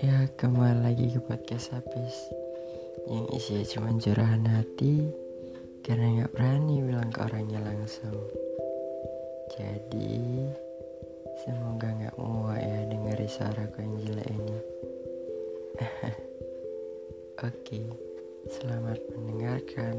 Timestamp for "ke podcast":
1.12-1.70